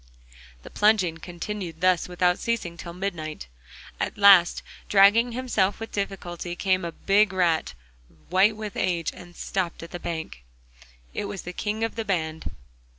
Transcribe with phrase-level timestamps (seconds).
[0.63, 3.45] The plunging continued thus without ceasing till midnight.
[3.99, 7.75] At last, dragging himself with difficulty, came a big rat,
[8.31, 10.41] white with age, and stopped on the bank.
[11.13, 12.49] It was the king of the band.